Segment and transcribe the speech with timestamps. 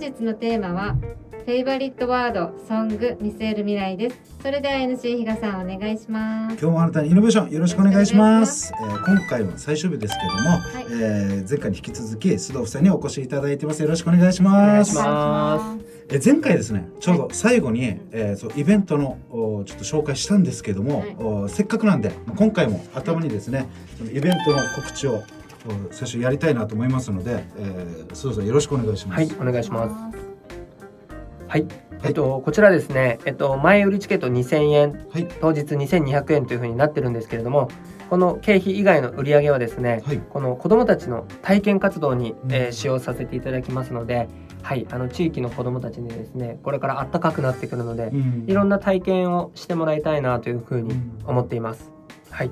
[0.00, 0.96] 日のテーマは
[1.46, 4.20] フェイバリットワードソング見据える未来です。
[4.42, 6.52] それでは NC 比嘉さんお願いします。
[6.60, 8.72] 今日もあなたにイノベーションよろしくお願いします。
[8.78, 10.86] えー、今回も最終日ですけども、はい。
[10.90, 13.82] えー前回に引き続き須藤夫妻にお越しいただいてます。
[13.82, 14.54] よろしくお願いします。
[14.54, 15.78] お願いしま
[16.10, 21.16] えー前回ですねちょうど最後に、えーそうイベントのおちょっと紹介したんですけども、はい。
[21.18, 23.66] おせっかくなんでまあ今回も頭にですね
[23.98, 25.22] そのイベントの告知をお
[25.90, 29.34] 最初やりたいなと思いますので、えー、須藤さんよろしくお願いします。
[29.34, 30.18] はい、お願いします。
[31.48, 31.66] はい、
[32.04, 37.68] えっと、こちらですね、えっと、前売りチケット2000円、はい当日2200円というふうになってるんですけれども。
[38.10, 44.28] この経費以外の売り上げはですね、はいこの子どもたちの体験活動に、うんえー使用させていただきますので、
[44.62, 50.92] はい、あの地域の子どもたちにですね、これから暖かくなってくるので、うんいろんな体験をしてもらいたいなというふうに
[51.24, 51.92] 思っています。
[52.30, 52.50] はい、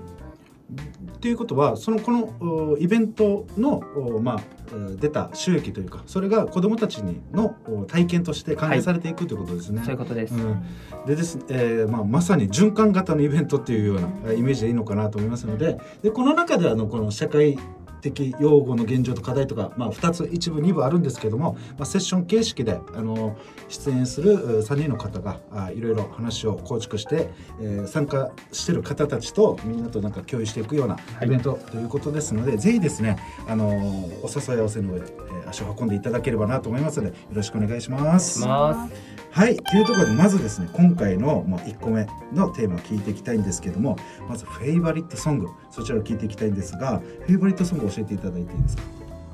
[1.18, 9.82] っていうことはそのこのおイベントのおまあえー出た収益というかそれが子どもたちにのお体験として還元されていくということですね。
[9.82, 10.34] そういうことです。
[10.34, 10.62] うん、
[11.06, 17.58] でです、えーまあ、まさに循環型のイベントっていうようなえーイメージでいいのかなと思いますのででこの中であのこの社会
[18.00, 23.36] 的用語の現状と課題とか、まあ、2つ一部2部あるんですけども、まあ、セッション形式であの
[23.68, 38.46] 出演するう3人の方があいろいろ話を構築して、えー参加してる方たちとみんなとなんか共有していくようなイベントということですので、ぜひですねあのお誘い合わせの上、えー足を運んでいただければなと思いますのでよろしくお願いします。
[38.46, 38.94] ます。
[39.30, 43.96] はいというところでまずですね今回の、まあ、1個目のテーマを聞いていきたいんですけども
[44.28, 48.82] まずフェイバリットソングそちらを聞いていきたいんですがフェイバリットソングを教えていただいていいですか？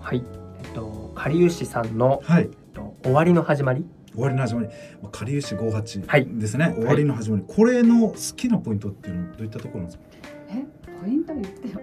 [0.02, 0.22] はい、
[0.62, 2.42] えっと、かりゆしさんの、はい。
[2.42, 3.86] えっと、終わりの始まり。
[4.12, 4.68] 終わりの始まり。
[5.02, 6.26] まあかりゆし58はい。
[6.30, 10.04] ですね、終わりの始まり、これの好きなポイントっていうのはどういったところなんですか？
[10.50, 10.64] え
[11.00, 11.80] ポイント言ってよ。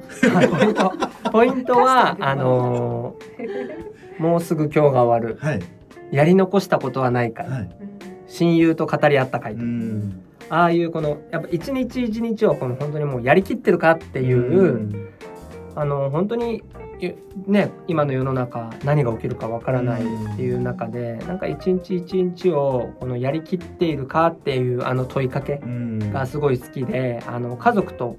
[0.52, 0.94] ポイント、
[1.32, 5.40] ポイントは、あのーもうすぐ今日が終わる。
[5.42, 5.60] はい
[6.12, 7.48] やり残したことはないかい。
[7.48, 7.70] はい
[8.34, 9.64] 親友と語り合った会うと。
[9.64, 15.10] んああいうこの、やっぱ一日一日をこの本当にもうやりきってるかっていう、ん
[15.76, 16.64] あの本当に
[17.00, 28.18] ゆね今の世の中何が起きるかわからないっていう中で、なんか一日一日をこのやりきっているかっていうあの問いかけうんがすごい好きで、あの家族と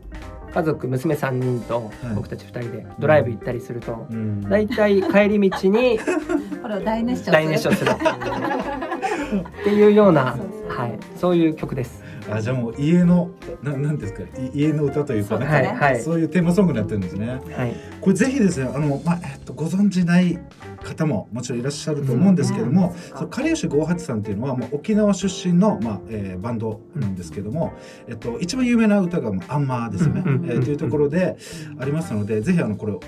[0.54, 2.14] 家族娘3人とはい。
[2.14, 4.42] 僕たち2人でドライブ行ったりすると、うん。
[4.48, 5.98] だいたい帰り道に
[6.62, 7.90] これを大熱唱する。
[7.90, 10.36] っていうっていうような
[10.68, 12.02] はい、そういう曲です。
[12.30, 13.30] あじゃあもう家の
[13.62, 14.22] ななんですか？
[14.22, 16.00] い家の歌というかね、はいはい。
[16.00, 17.28] そういうテーマソングになってるんですね。
[17.28, 20.38] はい、これぜひですねあの、まあえっと、ご存じない
[20.82, 27.72] 方ももちろんいらっしゃると思うんですけども、うんそうカリウシ58さんっていうのはもう沖縄出身の、まあえーバンドなんですけども、
[28.08, 31.36] えっと、一番有名な歌がまあ「アンマー」ですよね、えーというところで
[31.78, 33.00] ありますのでぜひあのこれを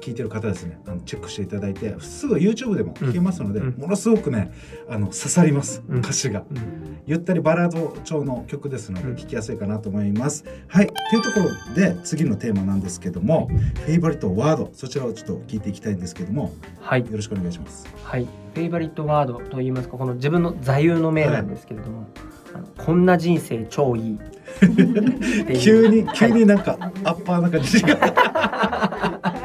[0.00, 3.74] 聞いてる方ですねあのチェックしていただいてすぐ YouTube でも聴けますので、うん。
[3.78, 4.52] ものすごくね
[4.88, 5.98] あの刺さります、うん。
[5.98, 6.44] 歌詞が。
[6.50, 6.98] うん。
[7.06, 9.16] ゆったりバラード調の曲ですのでうん。
[9.16, 10.44] 聴きやすいかなと思います。
[10.68, 10.86] はい。
[10.86, 13.48] というところで次のテーマなんですけども
[13.84, 16.42] フェイバリットワードそちらをちょっと聞いていきたいんですけども。
[16.44, 16.50] よ
[16.80, 17.86] はい、ろしくお願いします。
[18.02, 18.24] はい、
[18.54, 22.06] フェイバリットワードといいますかこの自分の座右の銘なんですけれども、
[22.54, 24.18] あのこんな人生超いい。
[25.60, 27.96] 急に急はいになんかアッパーな感じが。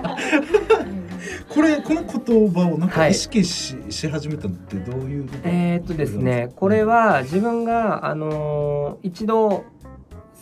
[1.49, 3.11] これこの言葉をなんかはい。
[3.11, 9.65] 意識し,、し始めたのってどういうことえーっとですねこれは自分があのー一度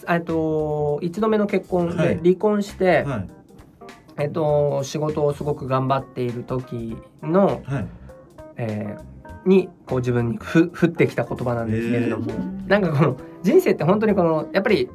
[0.08, 2.18] えっと一度目の結婚はい。
[2.18, 3.39] で離婚して、はい
[4.20, 7.88] えっと仕事をすごく頑張っている時の、はい。
[8.58, 14.90] えーにこう自分にふ降ってきた言葉なんですけれども、うんなんかこの人生って本当にこのやっぱり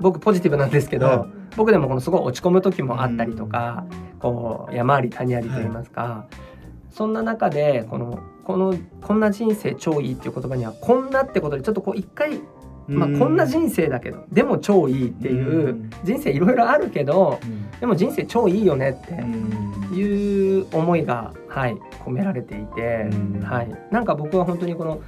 [0.00, 3.84] 僕ポジティブなんですけど、は僕でもこのすごい落ち込む時もあったりとか、
[4.20, 6.26] こう山あり谷ありと言いますか、
[6.90, 12.40] そんな中でこのこのこんな人生超いいっていう言葉にはこんなってことでちょっとこう一回、
[12.88, 15.90] まあ、こんな人生だけどでも超いいっていううん。
[16.04, 17.70] 人生いろいろあるけどうん。
[17.80, 19.96] でも人生超いいよねってうん。
[19.96, 23.40] いう思いが、はい、込められていて、うん。
[23.42, 25.00] はい、なんか僕は本当にこの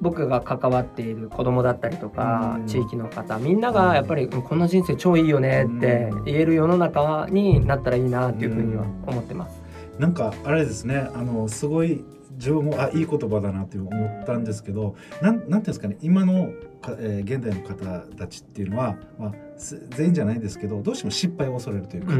[0.00, 2.66] 僕が関わっている子供だったりとか、うん。
[2.66, 6.24] 地域の方みんながやっぱり、うんこんな人生超いいよねってうん。
[6.24, 9.62] 言える世の中になったらいいなっていうふうには思ってます。
[9.98, 12.02] なんかあれですねあのすごい
[12.32, 16.50] 自分もあいい言葉だなって思ったんですけどなんなんていうんですかね今のか、
[16.98, 22.14] えー現代の方たちっていうのは、まあ、す全員じゃないんですけどどうしても失敗を恐れるというか、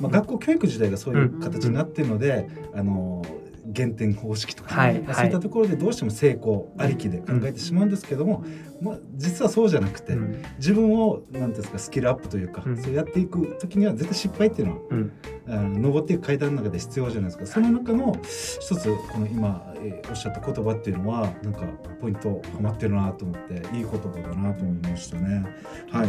[0.00, 3.24] まあ、学校教育自体がそういう形になってるので、あの
[3.66, 8.44] 減点方式とか、はいまあそういったところでどうしても成功ありきで考えてしまうんですけども、
[8.80, 10.42] まあ、実はそうじゃなくて、うん。
[10.58, 12.82] 自分を何ですかスキルアップというか、うん。
[12.82, 15.12] そうやっていく時には絶対失敗っていうのはうん。
[15.46, 17.46] あの登っていく階段の中で必要じゃないですか。
[17.46, 21.60] その中の一つこの今、えーおっしゃった言葉っていうのはなんか
[22.00, 25.44] ポイントはまってるなと思っていい言葉だなと思いましたね。
[25.90, 26.08] はい。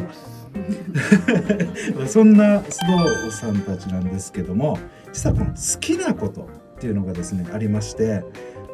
[2.07, 4.79] そんな須藤さんたちなんですけども
[5.11, 6.47] 実はこの好きなこと
[6.85, 8.23] っていうのがですねありまして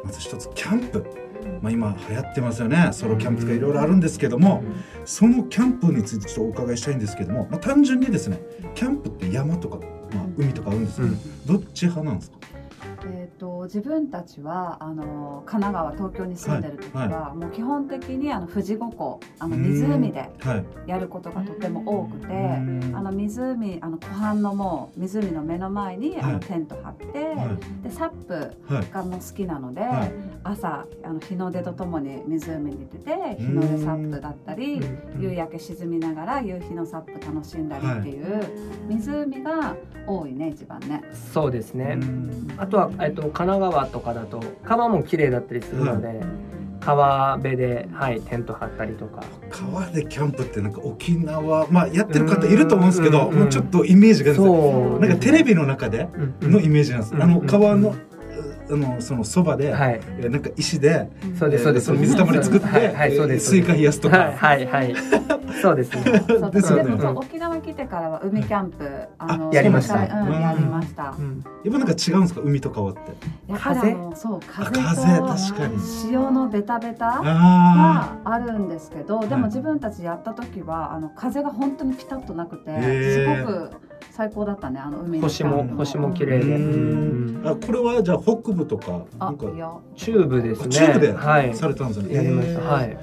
[0.04, 1.06] まず一つキャンプ、
[1.62, 2.90] まあ、今流行ってますよね。
[2.92, 4.62] ソロキャンプとかいろいろあるんですけども
[5.06, 8.38] そのキャンプについてちょっとお伺いしたいんですけども、まあ、単純にですね
[8.74, 9.78] キャンプって山とか、
[10.14, 11.06] まあ、海とかあるんですけ
[11.46, 12.36] ど、どっち派なんですか？
[13.04, 20.56] えー、と自分たちはあの神奈川東京に住んでる時は、はいもう基本的にあの富士五湖あの湖では
[20.86, 20.90] い。
[20.90, 22.26] やることがとても多くて。
[22.26, 22.92] うん。
[22.94, 26.32] あの湖あの湖畔のもう湖の目の前にあはい。
[26.34, 28.90] のテント張って、はでサップいはい。
[28.90, 30.12] がもう好きなので、はい
[30.44, 34.80] 朝あの日の出とともに湖に出て日の出サップだったり、
[35.18, 38.42] 夕焼け沈みながら夕日のサップ楽しんだりっていう、
[38.88, 41.02] 湖が多いね一番ね。
[41.32, 42.54] そうですね、うん。
[42.56, 46.20] あとは、えっと、神奈川とかだと川も綺麗だったりするので、
[46.80, 49.22] 川辺で、はい、テント張ったりとか。
[49.50, 56.08] 川でキャンプってなんか沖縄まあやってる方いると思うんですけど、うんもうちょっとイメージがですねそうなんかテレビの中で
[56.40, 57.94] のイメージなんです、あのうんうん川の
[58.72, 60.00] あのそのそばで、はい。
[60.18, 61.90] えーなんか石で、そうですそうです。
[61.90, 64.94] えーの水たまり作って、はいはいそうですスイカ冷やすとか、はいはいはい。
[65.60, 66.02] そうですね。
[66.40, 66.84] そうですよね。
[66.84, 68.88] でもそう沖縄来てからは海キャンプ、
[69.18, 69.94] あのやりました。
[69.96, 70.40] うんうん。
[70.40, 71.14] やりました。
[71.18, 71.44] うん。
[71.64, 73.00] やっぱなんか違うんですか海と川って。
[73.48, 74.82] やっぱりあのそう風確
[75.56, 75.78] かに。
[75.78, 79.40] 潮のベタベタあがあるんですけど、ではい。
[79.40, 82.70] も自分たちやった時はあの風が本当にピタッとなくて、
[83.14, 83.70] すごく
[84.14, 87.42] 最高だったねあの海の星も星も綺あ麗で、うん。
[87.44, 89.46] あこれはじゃあ北部とかなあんか。
[89.46, 89.72] いや。
[89.96, 90.68] チューブですね。
[90.68, 91.54] チューブではい。
[91.54, 92.60] されたんですね、やりました。
[92.60, 92.96] はい。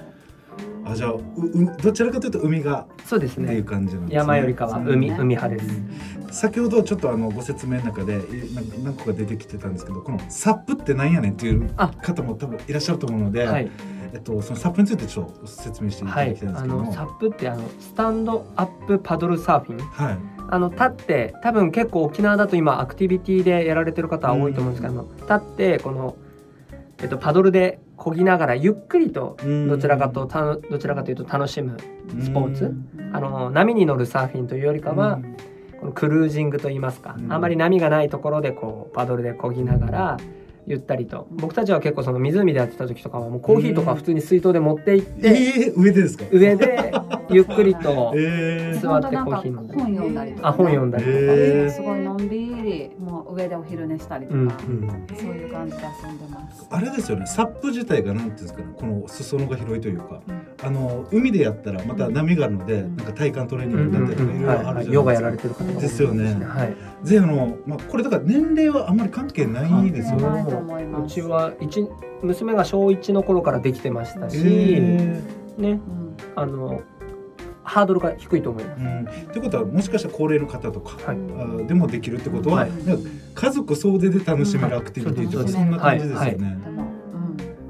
[0.86, 4.16] あじゃあううどちらかというと海がそうですっていうね感じなんですね。
[4.18, 5.18] 山よりかは海ね。
[5.20, 6.40] 海派です。
[6.40, 13.70] 先ほどちょっとあのご説明の中でいなんか何個か出てきてたんですけどこのサップってなんやねんっていうあ方も多分いらっしゃると思うので、はい。
[14.12, 26.16] えっと、そのサップについてちょっと説明していたはいだきたいんですあけども、のサップってあのスタンドアップパドルサーフィンはいあの立って多分結構沖縄だと今アクティビティでやられてる方は多いと思うんですけど、立ってこの、
[27.00, 29.38] えっと、パドルで漕ぎながらゆっくりと
[29.68, 31.78] どちらかとたどちらかというと楽しむ
[32.22, 32.74] スポーツ。
[33.12, 35.20] あの波に乗るサーフィンというよりかは、
[35.80, 37.32] このクルージングといいますか、うん。
[37.32, 40.18] あまり波がないところでこうパドルで漕ぎながら
[40.68, 41.28] ゆったりと。
[41.32, 46.26] 僕たちは結構その湖でやってた時とかはもうコーヒーとか普通に水筒で持って行って、えー、上でですか？
[46.32, 46.92] 上で
[47.30, 49.42] ゆっくりとえー、座ってコー。
[49.42, 54.58] ヒー飲んで本読んだりとか、あ本読んだりとか、すごいのんびりもう上でお昼寝したりとか、
[55.16, 56.68] そういう感じで遊んでます。
[56.70, 57.26] あれですよね。
[57.26, 58.68] サップ自体がなんていうんですかね。
[58.76, 60.22] この裾野が広いというか。
[60.28, 60.40] うん。
[60.62, 62.96] あの海でやったらまた波があるので、うん。
[62.98, 66.46] なんか体幹トレーニングだったりとかいろいろあるじゃないですか、ヨガやられてる方が多いですよね。
[66.46, 70.46] はい、ぜあの、まあ、これだから年齢はあんまり関係ないですよね。
[71.04, 71.88] うちは一
[72.22, 75.22] 娘が小1の頃からできてましたし、え
[75.58, 75.72] ね。
[75.72, 76.16] うん。
[76.36, 76.82] あの
[77.70, 78.82] ハードルが低いと思います。
[78.82, 81.18] ーうん、ってことはもしかしたら高齢の方とか、はい。
[81.62, 82.72] あでもできるってことは、はい。
[83.36, 86.58] 家族総出で楽しめるアクティビティとか、うんそんな感じですよね。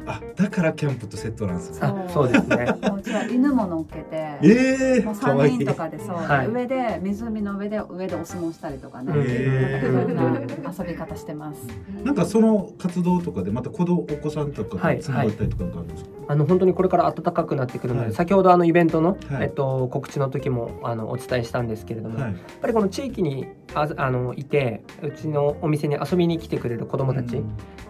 [0.07, 1.79] あだからキャンプとセットなんですね。
[1.81, 2.65] あそうですね。
[2.81, 4.15] もううちは犬も乗っけて。
[4.41, 5.67] ええもうー、かわいい三人。
[5.67, 11.67] とかでそう、はい上で湖の上で上でお相撲したりとかね、へーなんかいろんな遊び方してます。
[12.05, 16.09] なんかその活動とかでまた子供お子さんとかとつながったりとかあるんですか？
[16.29, 27.41] あの本当にこれから暖かくなってくるので、はい先ほどあのイベントの、はいえっと、告知の時もあのお伝えしたんですけれども、はいやっぱりこの地域にああのいてうちのお店に遊びに来てくれる子どもたち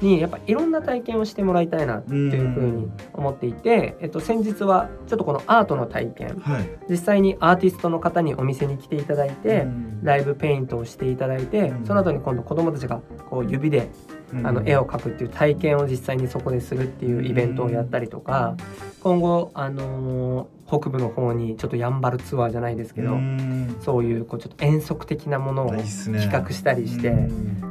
[0.01, 6.39] にやっぱいろんな体験をしてもらいたいなっていうふうに思っていて、えっと、先日はちょっとこのアートの体験。
[6.39, 6.69] はい。
[6.89, 10.03] 実際にアーティストの方にお店に来ていただいて、うん。
[10.03, 11.85] ライブペイントをしていただいて、うん。
[11.85, 13.89] その後に今度子どもたちがこう指で
[14.43, 18.55] あの絵を描くっていう体験を実際にそこでするっていうイベントをやったりとか、
[19.01, 23.75] 今後、あのー北部の方にちょっとやんばるツアーじゃないですけど、うん。
[23.81, 27.68] そういうこうちょっと遠足的なものを企画したりして、うん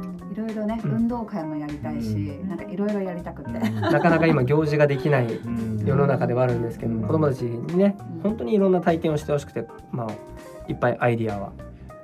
[0.49, 0.91] いろね、うん。
[0.91, 2.49] 運動会もやりたいし、うん。
[2.49, 3.51] なんかいろいろやりたくて。
[3.51, 5.83] なかなか今行事ができないうん。
[5.85, 7.01] 世の中ではあるんですけど、うん。
[7.01, 10.11] 子どもたちにね本当にいろんな体験をしてほしくて、まあ、
[10.67, 11.53] いっぱいアイディアは。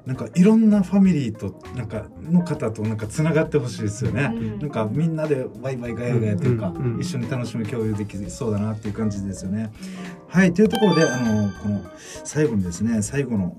[0.05, 4.31] なんかいろんなファミリーとなんかの方となんかつながってほしいですよね。
[4.59, 6.93] なんかみんなでワイワイガヤガヤというか、うん。
[6.95, 7.01] うん。
[7.01, 9.71] 一緒に楽しみ共有できそうだなっていう感じですよね。
[10.35, 11.81] はいというところであのこの
[12.25, 13.55] 最後にですね最後の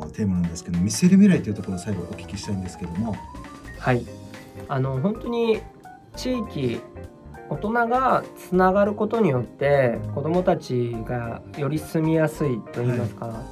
[0.00, 3.14] おテーマなんですけど見せる未来というところを最後お聞きしたいんですけども、
[3.78, 4.06] はい、
[4.68, 5.60] あの本当に
[6.16, 6.80] 地域
[7.50, 13.42] 大人がつながることによって子どもたちがより住みやすいといいますか、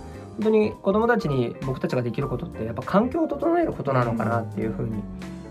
[0.42, 5.02] 当に子どもたちに僕たちができることってやっぱ環境を整えることなのかなっていうふうに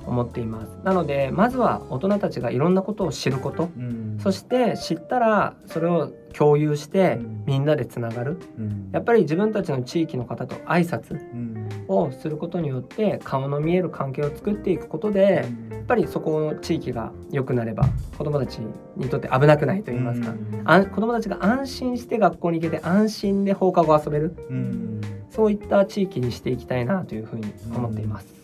[0.06, 0.70] 思っています。
[0.84, 3.70] なのでまずは大人たちがいろんなことを知ること。
[3.78, 4.18] うん。
[4.20, 7.44] そして知ったらそれを共有してうん。
[7.46, 8.40] みんなでつながる。
[8.58, 8.90] うん。
[8.92, 11.68] やっぱり自分たちの地域の方と挨拶うん。
[11.88, 17.86] をすることによって顔の見える関係を作っていくことでやっぱりそこの地域が良くなれば
[18.18, 18.60] 子どもたち
[18.96, 20.86] にとって危なくないと言いますか、うん。
[20.90, 24.36] 子どもたちが安心して学校に行けて安心で放課後遊べる。
[24.50, 25.02] うん。
[25.30, 28.41] そういった地域にしていきたいなというふうに思っています。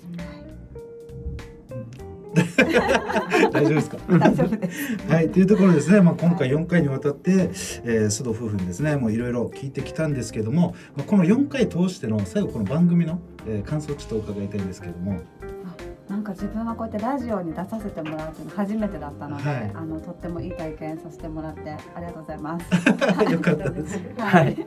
[3.52, 3.98] 大丈夫ですか？
[4.08, 4.98] 大丈夫です。
[5.08, 15.20] はい、というところですね、まあ、今回4回にわたって、えー、須藤夫婦にですねもういろいろ聞いてきたんですけども、まあ、この4回通しての最後この番組の、えー感想をちょっと伺いたいんですけども。
[16.10, 19.72] なんか自分はこうやってラジオに出させてもらうっていうの初めてだったので、はい。
[19.74, 22.66] あのとってもいい体験させてもらってありがとうございます。
[23.30, 24.00] よかったです。
[24.18, 24.58] はい、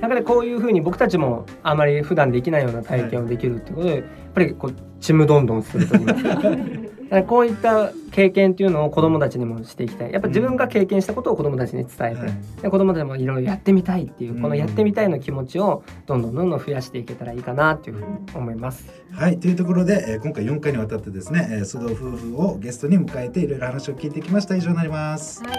[0.00, 6.22] だからこういうふうに僕たちもあまり普段できないような体験をできるっていうことで、やっぱりこうちむどんどんすると言います
[7.28, 10.12] こういった経験っていうのを子どもたちにもしていきたい。
[10.12, 12.32] やっぱ自分が経験したことを子どもたちに伝えて、はい
[12.62, 14.42] で子どもたちもいろいろやってみたいっていう、うん。
[14.42, 18.90] このやってみたいの気持ちをどんどんどんどん増やしていけたらいいかなっていうふうに思います。
[19.12, 24.56] はい、というところで、えー今回4回にわたってですね、えー須藤夫婦をゲストに迎えていろいろ話を聞いてきました。
[24.56, 25.42] 以上になります。
[25.44, 25.58] はい、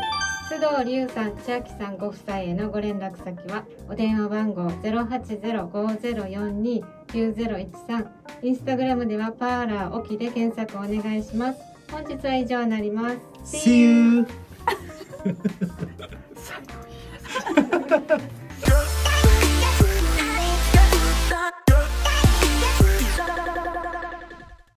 [0.50, 8.10] 須藤龍さん、千秋さんご夫妻へのご連絡先はお電話番号ゼロ八ゼロ五ゼロ四二九ゼロ一三。
[8.42, 11.60] インスタグラムではパーラー沖で検索お願いします。
[11.92, 13.12] 本日は以上になりま
[13.44, 13.58] す。
[13.68, 14.26] See you!